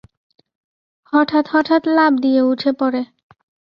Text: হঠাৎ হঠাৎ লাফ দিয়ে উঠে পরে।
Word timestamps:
হঠাৎ 1.13 1.45
হঠাৎ 1.51 1.81
লাফ 1.87 2.13
দিয়ে 2.21 2.41
উঠে 2.41 2.71
পরে। 2.71 3.01